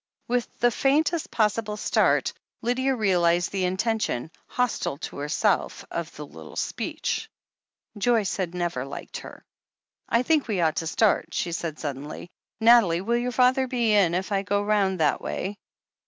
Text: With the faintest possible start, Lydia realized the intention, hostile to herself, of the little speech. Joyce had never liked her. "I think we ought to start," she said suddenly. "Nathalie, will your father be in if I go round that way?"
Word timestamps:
With 0.27 0.47
the 0.57 0.71
faintest 0.71 1.29
possible 1.29 1.77
start, 1.77 2.33
Lydia 2.63 2.95
realized 2.95 3.51
the 3.51 3.65
intention, 3.65 4.31
hostile 4.47 4.97
to 4.97 5.17
herself, 5.17 5.85
of 5.91 6.11
the 6.15 6.25
little 6.25 6.55
speech. 6.55 7.29
Joyce 7.95 8.37
had 8.37 8.55
never 8.55 8.83
liked 8.83 9.17
her. 9.17 9.43
"I 10.09 10.23
think 10.23 10.47
we 10.47 10.59
ought 10.59 10.77
to 10.77 10.87
start," 10.87 11.35
she 11.35 11.51
said 11.51 11.77
suddenly. 11.77 12.31
"Nathalie, 12.59 13.01
will 13.01 13.17
your 13.17 13.31
father 13.31 13.67
be 13.67 13.93
in 13.93 14.15
if 14.15 14.31
I 14.31 14.41
go 14.41 14.63
round 14.63 14.99
that 14.99 15.21
way?" 15.21 15.59